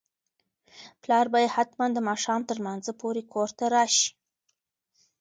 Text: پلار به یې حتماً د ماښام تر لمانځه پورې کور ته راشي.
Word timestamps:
پلار 1.01 1.25
به 1.31 1.39
یې 1.43 1.49
حتماً 1.55 1.85
د 1.93 1.97
ماښام 2.07 2.41
تر 2.49 2.57
لمانځه 2.61 2.91
پورې 3.01 3.21
کور 3.33 3.49
ته 3.57 3.65
راشي. 3.75 4.09